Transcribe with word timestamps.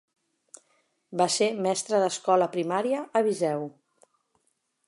Va 1.21 1.27
ser 1.33 1.49
mestra 1.67 2.01
d'escola 2.05 2.49
primària 2.57 3.07
a 3.21 3.25
Viseu. 3.29 3.71